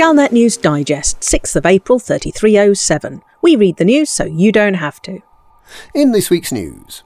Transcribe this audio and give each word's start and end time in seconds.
Galnet 0.00 0.32
News 0.32 0.56
Digest, 0.56 1.20
6th 1.20 1.56
of 1.56 1.66
April 1.66 1.98
3307. 1.98 3.20
We 3.42 3.54
read 3.54 3.76
the 3.76 3.84
news 3.84 4.08
so 4.08 4.24
you 4.24 4.50
don't 4.50 4.72
have 4.72 5.02
to. 5.02 5.20
In 5.94 6.12
this 6.12 6.30
week's 6.30 6.50
news, 6.50 7.02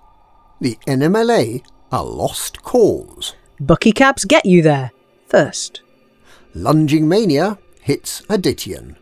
the 0.60 0.78
NMLA 0.86 1.64
a 1.90 2.04
lost 2.04 2.62
cause. 2.62 3.34
Bucky 3.58 3.90
cabs 3.90 4.24
get 4.24 4.46
you 4.46 4.62
there. 4.62 4.92
First. 5.26 5.82
Lunging 6.54 7.08
mania 7.08 7.58
hits 7.80 8.20
Adityan. 8.28 8.94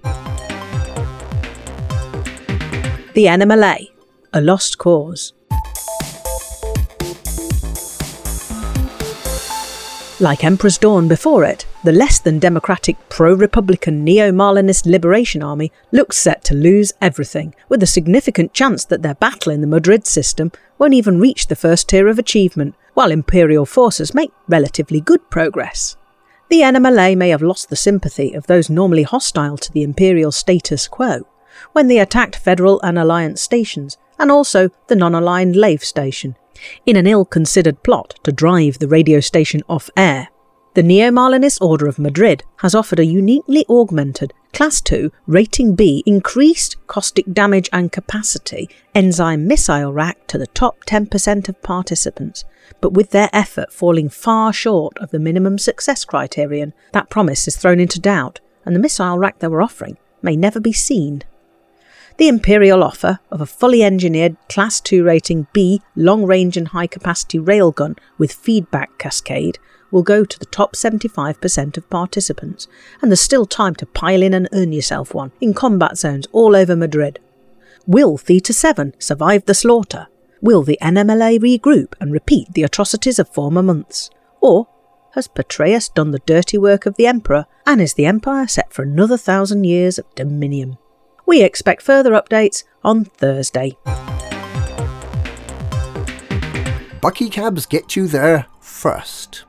The 3.12 3.26
NMLA, 3.26 3.90
a 4.32 4.40
lost 4.40 4.78
cause. 4.78 5.34
Like 10.22 10.44
Emperor's 10.44 10.78
Dawn 10.78 11.08
before 11.08 11.42
it, 11.42 11.66
the 11.82 11.90
less 11.90 12.20
than 12.20 12.38
democratic 12.38 12.96
pro 13.08 13.34
Republican 13.34 14.04
neo 14.04 14.30
Marlinist 14.30 14.86
Liberation 14.86 15.42
Army 15.42 15.72
looks 15.90 16.16
set 16.16 16.44
to 16.44 16.54
lose 16.54 16.92
everything, 17.00 17.56
with 17.68 17.82
a 17.82 17.88
significant 17.88 18.54
chance 18.54 18.84
that 18.84 19.02
their 19.02 19.16
battle 19.16 19.50
in 19.50 19.62
the 19.62 19.66
Madrid 19.66 20.06
system 20.06 20.52
won't 20.78 20.94
even 20.94 21.18
reach 21.18 21.48
the 21.48 21.56
first 21.56 21.88
tier 21.88 22.06
of 22.06 22.20
achievement, 22.20 22.76
while 22.94 23.10
Imperial 23.10 23.66
forces 23.66 24.14
make 24.14 24.30
relatively 24.46 25.00
good 25.00 25.28
progress. 25.28 25.96
The 26.50 26.60
NMLA 26.60 27.16
may 27.16 27.30
have 27.30 27.42
lost 27.42 27.68
the 27.68 27.74
sympathy 27.74 28.32
of 28.32 28.46
those 28.46 28.70
normally 28.70 29.02
hostile 29.02 29.56
to 29.56 29.72
the 29.72 29.82
Imperial 29.82 30.30
status 30.30 30.86
quo 30.86 31.26
when 31.72 31.88
they 31.88 31.98
attacked 31.98 32.36
Federal 32.36 32.80
and 32.82 32.96
Alliance 32.96 33.42
stations, 33.42 33.98
and 34.20 34.30
also 34.30 34.70
the 34.86 34.94
non 34.94 35.16
aligned 35.16 35.56
Lave 35.56 35.82
station, 35.82 36.36
in 36.86 36.96
an 36.96 37.06
ill 37.06 37.24
considered 37.24 37.82
plot 37.82 38.14
to 38.24 38.32
drive 38.32 38.78
the 38.78 38.88
radio 38.88 39.20
station 39.20 39.62
off 39.68 39.90
air. 39.96 40.28
The 40.74 40.82
Neo 40.82 41.10
Marlinist 41.10 41.60
Order 41.60 41.86
of 41.86 41.98
Madrid 41.98 42.44
has 42.58 42.74
offered 42.74 42.98
a 42.98 43.04
uniquely 43.04 43.66
augmented 43.68 44.32
Class 44.54 44.80
2 44.82 45.10
Rating 45.26 45.74
B 45.74 46.02
increased 46.06 46.76
caustic 46.86 47.30
damage 47.32 47.68
and 47.72 47.92
capacity 47.92 48.68
enzyme 48.94 49.46
missile 49.46 49.92
rack 49.92 50.26
to 50.28 50.38
the 50.38 50.46
top 50.46 50.84
10% 50.86 51.48
of 51.48 51.62
participants, 51.62 52.44
but 52.80 52.92
with 52.92 53.10
their 53.10 53.30
effort 53.32 53.72
falling 53.72 54.08
far 54.08 54.52
short 54.52 54.96
of 54.98 55.10
the 55.10 55.18
minimum 55.18 55.58
success 55.58 56.04
criterion, 56.04 56.72
that 56.92 57.10
promise 57.10 57.48
is 57.48 57.56
thrown 57.56 57.80
into 57.80 58.00
doubt, 58.00 58.40
and 58.64 58.74
the 58.74 58.80
missile 58.80 59.18
rack 59.18 59.38
they 59.40 59.48
were 59.48 59.62
offering 59.62 59.96
may 60.22 60.36
never 60.36 60.60
be 60.60 60.72
seen 60.72 61.22
the 62.16 62.28
Imperial 62.28 62.82
offer 62.82 63.20
of 63.30 63.40
a 63.40 63.46
fully 63.46 63.82
engineered 63.82 64.36
Class 64.48 64.80
2 64.80 65.04
rating 65.04 65.46
B 65.52 65.80
long 65.96 66.24
range 66.24 66.56
and 66.56 66.68
high 66.68 66.86
capacity 66.86 67.38
railgun 67.38 67.98
with 68.18 68.32
feedback 68.32 68.98
cascade 68.98 69.58
will 69.90 70.02
go 70.02 70.24
to 70.24 70.38
the 70.38 70.46
top 70.46 70.74
75% 70.74 71.76
of 71.76 71.90
participants, 71.90 72.66
and 73.00 73.10
there's 73.10 73.20
still 73.20 73.46
time 73.46 73.74
to 73.76 73.86
pile 73.86 74.22
in 74.22 74.34
and 74.34 74.48
earn 74.52 74.72
yourself 74.72 75.14
one 75.14 75.32
in 75.40 75.54
combat 75.54 75.98
zones 75.98 76.26
all 76.32 76.56
over 76.56 76.74
Madrid. 76.74 77.20
Will 77.86 78.16
Theta 78.16 78.52
7 78.52 78.94
survive 78.98 79.44
the 79.44 79.54
slaughter? 79.54 80.08
Will 80.40 80.62
the 80.62 80.78
NMLA 80.80 81.38
regroup 81.38 81.94
and 82.00 82.12
repeat 82.12 82.52
the 82.52 82.62
atrocities 82.62 83.18
of 83.18 83.28
former 83.28 83.62
months? 83.62 84.08
Or 84.40 84.68
has 85.14 85.28
Patreus 85.28 85.92
done 85.92 86.10
the 86.10 86.20
dirty 86.20 86.56
work 86.56 86.86
of 86.86 86.96
the 86.96 87.06
Emperor, 87.06 87.46
and 87.66 87.80
is 87.80 87.94
the 87.94 88.06
Empire 88.06 88.48
set 88.48 88.72
for 88.72 88.82
another 88.82 89.18
thousand 89.18 89.64
years 89.64 89.98
of 89.98 90.12
dominion? 90.14 90.78
We 91.32 91.42
expect 91.42 91.80
further 91.80 92.10
updates 92.10 92.64
on 92.84 93.06
Thursday. 93.06 93.78
Bucky 97.00 97.30
cabs 97.30 97.64
get 97.64 97.96
you 97.96 98.06
there 98.06 98.48
first. 98.60 99.44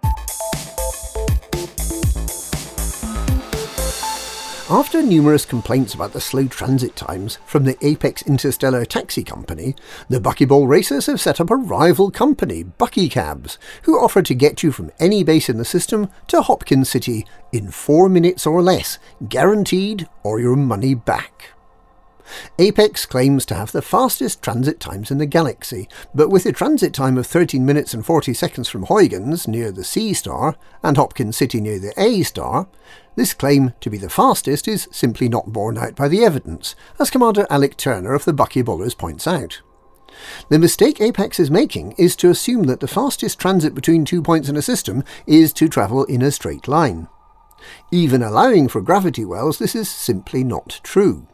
After 4.69 5.03
numerous 5.03 5.45
complaints 5.45 5.93
about 5.93 6.13
the 6.13 6.22
slow 6.22 6.47
transit 6.47 6.95
times 6.95 7.38
from 7.45 7.66
the 7.66 7.75
Apex 7.85 8.22
Interstellar 8.22 8.85
Taxi 8.85 9.22
Company, 9.22 9.75
the 10.07 10.22
Buckyball 10.22 10.69
racers 10.69 11.07
have 11.07 11.19
set 11.19 11.41
up 11.41 11.51
a 11.51 11.57
rival 11.57 12.09
company, 12.11 12.63
Bucky 12.63 13.09
Cabs, 13.09 13.59
who 13.81 13.99
offer 13.99 14.22
to 14.22 14.33
get 14.33 14.63
you 14.63 14.72
from 14.72 14.89
any 14.99 15.22
base 15.22 15.49
in 15.49 15.57
the 15.57 15.66
system 15.66 16.07
to 16.27 16.41
Hopkins 16.41 16.89
City 16.89 17.27
in 17.51 17.72
four 17.72 18.07
minutes 18.07 18.47
or 18.47 18.61
less, 18.61 18.99
guaranteed 19.27 20.07
or 20.23 20.39
your 20.39 20.55
money 20.55 20.95
back. 20.95 21.53
Apex 22.59 23.06
claims 23.06 23.45
to 23.45 23.56
have 23.56 23.72
the 23.72 23.81
fastest 23.81 24.41
transit 24.41 24.79
times 24.79 25.11
in 25.11 25.17
the 25.17 25.25
galaxy, 25.25 25.88
but 26.13 26.29
with 26.29 26.45
a 26.45 26.51
transit 26.51 26.94
time 26.94 27.17
of 27.17 27.28
13 27.28 27.66
minutes 27.66 27.94
and 27.94 28.06
40 28.06 28.34
seconds 28.34 28.69
from 28.69 28.85
Huygens 28.85 29.47
near 29.47 29.72
the 29.72 29.84
C 29.84 30.13
star 30.13 30.56
and 30.81 30.97
Hopkins 30.97 31.38
City 31.38 31.59
near 31.59 31.79
the 31.79 31.94
A 31.97 32.23
star, 32.23 32.67
this 33.16 33.34
claim 33.34 33.73
to 33.81 33.89
be 33.89 33.97
the 33.97 34.09
fastest 34.09 34.67
is 34.67 34.88
simply 34.91 35.29
not 35.29 35.53
borne 35.53 35.78
out 35.78 35.95
by 35.95 36.07
the 36.07 36.23
evidence, 36.23 36.75
as 37.00 37.09
Commander 37.09 37.45
Alec 37.50 37.78
Turner 37.78 38.13
of 38.13 38.25
the 38.25 38.34
Buckyballers 38.34 38.97
points 38.97 39.28
out. 39.28 39.61
The 40.50 40.59
mistake 40.59 41.01
Apex 41.01 41.40
is 41.40 41.51
making 41.51 41.94
is 41.97 42.16
to 42.17 42.29
assume 42.29 42.63
that 42.63 42.79
the 42.79 42.88
fastest 42.88 43.40
transit 43.40 43.73
between 43.73 44.05
two 44.05 44.22
points 44.22 44.50
in 44.50 44.55
a 44.55 44.61
system 44.61 45.03
is 45.25 45.53
to 45.53 45.67
travel 45.67 46.05
in 46.05 46.22
a 46.22 46.31
straight 46.31 46.67
line. 46.67 47.07
Even 47.91 48.22
allowing 48.22 48.67
for 48.67 48.81
gravity 48.81 49.25
wells, 49.25 49.57
this 49.57 49.75
is 49.75 49.90
simply 49.90 50.44
not 50.44 50.79
true. 50.84 51.28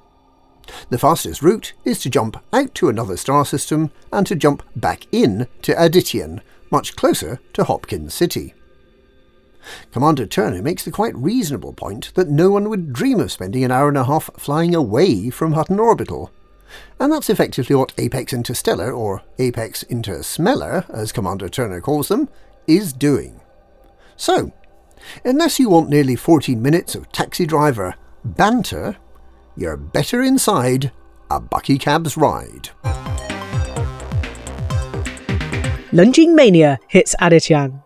The 0.90 0.97
fastest 0.97 1.41
route 1.41 1.74
is 1.84 2.00
to 2.00 2.09
jump 2.09 2.44
out 2.53 2.74
to 2.75 2.90
another 2.90 3.18
star 3.18 3.46
system 3.46 3.91
and 4.12 4.25
to 4.28 4.35
jump 4.35 4.63
back 4.75 5.07
in 5.12 5.47
to 5.63 5.74
Adityan, 5.74 6.41
much 6.72 6.96
closer 6.96 7.40
to 7.53 7.63
Hopkins 7.63 8.13
City. 8.13 8.53
Commander 9.91 10.25
Turner 10.25 10.62
makes 10.62 10.84
the 10.84 10.91
quite 10.91 11.16
reasonable 11.16 11.74
point 11.74 12.13
that 12.16 12.30
no 12.30 12.50
one 12.50 12.69
would 12.69 12.94
dream 12.94 13.19
of 13.19 13.31
spending 13.31 13.63
an 13.63 13.72
hour 13.72 13.88
and 13.88 13.97
a 13.97 14.06
half 14.06 14.30
flying 14.38 14.74
away 14.74 15.30
from 15.30 15.53
Hutton 15.53 15.80
Orbital. 15.80 16.31
And 17.00 17.12
that's 17.12 17.30
effectively 17.30 17.75
what 17.75 17.94
Apex 17.97 18.31
Interstellar, 18.31 18.91
or 18.91 19.24
Apex 19.38 19.84
Intersmeller, 19.86 20.90
as 20.90 21.12
Commander 21.12 21.50
Turner 21.50 21.81
calls 21.81 22.07
them, 22.07 22.30
is 22.68 22.94
doing. 22.94 23.41
So, 24.16 24.51
unless 25.25 25.59
you 25.59 25.69
want 25.69 25.90
nearly 25.90 26.16
14 26.16 26.62
minutes 26.62 26.94
of 26.96 27.12
taxi 27.12 27.46
driver 27.46 27.96
banter 28.24 28.97
you're 29.55 29.77
better 29.77 30.21
inside 30.21 30.91
a 31.29 31.39
Bucky 31.39 31.77
Cabs 31.77 32.17
ride. 32.17 32.69
Lunging 35.91 36.35
Mania 36.35 36.79
hits 36.87 37.15
Adityan. 37.19 37.83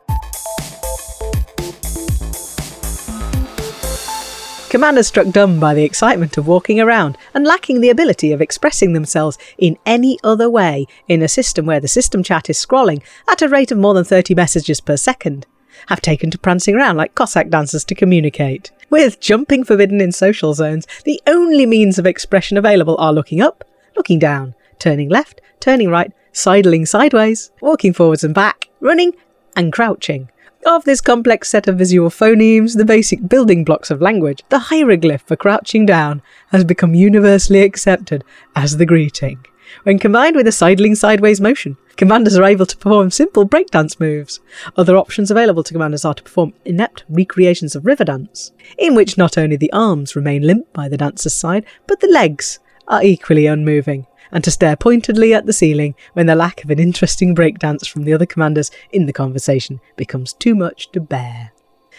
Commanders 4.69 5.07
struck 5.07 5.27
dumb 5.27 5.59
by 5.59 5.75
the 5.75 5.83
excitement 5.83 6.35
of 6.35 6.47
walking 6.47 6.79
around 6.81 7.15
and 7.35 7.45
lacking 7.45 7.79
the 7.79 7.91
ability 7.91 8.31
of 8.31 8.41
expressing 8.41 8.93
themselves 8.93 9.37
in 9.57 9.77
any 9.85 10.17
other 10.23 10.49
way 10.49 10.87
in 11.07 11.21
a 11.21 11.27
system 11.27 11.67
where 11.67 11.79
the 11.79 11.87
system 11.87 12.23
chat 12.23 12.49
is 12.49 12.57
scrolling 12.57 13.03
at 13.29 13.43
a 13.43 13.47
rate 13.47 13.71
of 13.71 13.77
more 13.77 13.93
than 13.93 14.03
30 14.03 14.33
messages 14.33 14.81
per 14.81 14.97
second 14.97 15.45
have 15.87 16.01
taken 16.01 16.31
to 16.31 16.37
prancing 16.37 16.75
around 16.75 16.97
like 16.97 17.15
Cossack 17.15 17.49
dancers 17.49 17.83
to 17.85 17.95
communicate. 17.95 18.71
With 18.89 19.19
jumping 19.19 19.63
forbidden 19.63 20.01
in 20.01 20.11
social 20.11 20.53
zones, 20.53 20.85
the 21.05 21.21
only 21.27 21.65
means 21.65 21.97
of 21.97 22.05
expression 22.05 22.57
available 22.57 22.97
are 22.97 23.13
looking 23.13 23.41
up, 23.41 23.63
looking 23.95 24.19
down, 24.19 24.55
turning 24.79 25.09
left, 25.09 25.41
turning 25.59 25.89
right, 25.89 26.11
sidling 26.31 26.85
sideways, 26.85 27.51
walking 27.61 27.93
forwards 27.93 28.23
and 28.23 28.33
back, 28.35 28.69
running, 28.79 29.13
and 29.55 29.71
crouching. 29.71 30.29
Of 30.65 30.85
this 30.85 31.01
complex 31.01 31.49
set 31.49 31.67
of 31.67 31.77
visual 31.77 32.09
phonemes, 32.09 32.77
the 32.77 32.85
basic 32.85 33.27
building 33.27 33.65
blocks 33.65 33.91
of 33.91 34.01
language, 34.01 34.43
the 34.49 34.59
hieroglyph 34.59 35.23
for 35.23 35.35
crouching 35.35 35.85
down 35.85 36.21
has 36.51 36.63
become 36.63 36.95
universally 36.95 37.61
accepted 37.61 38.23
as 38.55 38.77
the 38.77 38.85
greeting. 38.85 39.45
When 39.81 39.99
combined 39.99 40.35
with 40.35 40.47
a 40.47 40.51
sidling 40.51 40.95
sideways 40.95 41.41
motion, 41.41 41.77
commanders 41.97 42.37
are 42.37 42.43
able 42.43 42.65
to 42.65 42.77
perform 42.77 43.09
simple 43.09 43.47
breakdance 43.47 43.99
moves. 43.99 44.39
Other 44.77 44.95
options 44.95 45.31
available 45.31 45.63
to 45.63 45.73
commanders 45.73 46.05
are 46.05 46.13
to 46.13 46.23
perform 46.23 46.53
inept 46.63 47.03
recreations 47.09 47.75
of 47.75 47.85
river 47.85 48.05
dance, 48.05 48.51
in 48.77 48.95
which 48.95 49.17
not 49.17 49.37
only 49.37 49.55
the 49.55 49.73
arms 49.73 50.15
remain 50.15 50.43
limp 50.43 50.71
by 50.73 50.87
the 50.87 50.97
dancer's 50.97 51.33
side, 51.33 51.65
but 51.87 51.99
the 51.99 52.07
legs 52.07 52.59
are 52.87 53.03
equally 53.03 53.45
unmoving, 53.47 54.05
and 54.31 54.43
to 54.43 54.51
stare 54.51 54.75
pointedly 54.75 55.33
at 55.33 55.45
the 55.45 55.53
ceiling 55.53 55.95
when 56.13 56.27
the 56.27 56.35
lack 56.35 56.63
of 56.63 56.69
an 56.69 56.79
interesting 56.79 57.35
breakdance 57.35 57.87
from 57.87 58.03
the 58.03 58.13
other 58.13 58.25
commanders 58.25 58.71
in 58.91 59.05
the 59.05 59.13
conversation 59.13 59.81
becomes 59.95 60.33
too 60.33 60.55
much 60.55 60.91
to 60.91 60.99
bear. 60.99 61.51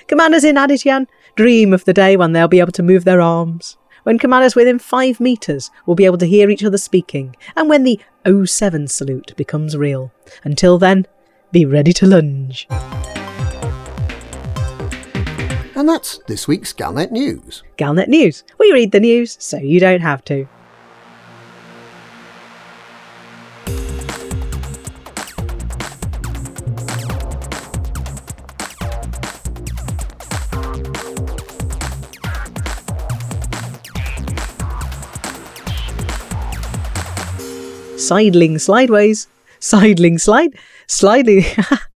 Commanders 0.06 0.44
in 0.44 0.56
Adityan 0.56 1.06
dream 1.36 1.72
of 1.72 1.84
the 1.84 1.92
day 1.92 2.16
when 2.16 2.32
they'll 2.32 2.48
be 2.48 2.60
able 2.60 2.72
to 2.72 2.82
move 2.82 3.04
their 3.04 3.20
arms, 3.20 3.76
when 4.04 4.18
commanders 4.18 4.54
within 4.54 4.78
five 4.78 5.18
metres 5.18 5.70
will 5.84 5.94
be 5.94 6.04
able 6.04 6.18
to 6.18 6.26
hear 6.26 6.48
each 6.48 6.64
other 6.64 6.78
speaking, 6.78 7.34
and 7.56 7.68
when 7.68 7.82
the 7.82 8.00
07 8.24 8.86
salute 8.88 9.34
becomes 9.36 9.76
real. 9.76 10.12
Until 10.44 10.78
then, 10.78 11.06
be 11.50 11.66
ready 11.66 11.92
to 11.94 12.06
lunge. 12.06 12.66
And 15.76 15.88
that's 15.88 16.18
this 16.28 16.46
week's 16.46 16.72
Galnet 16.72 17.10
News. 17.10 17.62
Galnet 17.76 18.08
News. 18.08 18.44
We 18.58 18.72
read 18.72 18.92
the 18.92 19.00
news 19.00 19.36
so 19.40 19.58
you 19.58 19.80
don't 19.80 20.00
have 20.00 20.24
to. 20.26 20.46
Sidling 38.06 38.56
slideways, 38.56 39.26
sidling 39.60 40.18
slide, 40.18 40.54
sliding. 40.86 41.44